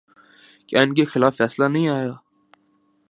کیا 0.67 0.81
ان 0.81 0.93
کے 0.93 1.03
خلاف 1.03 1.37
فیصلہ 1.37 1.65
نہیں 1.67 1.87
آیا؟ 1.87 2.13